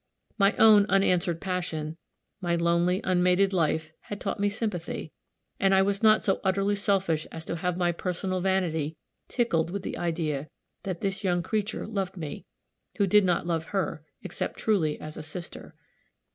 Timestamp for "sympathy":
4.49-5.11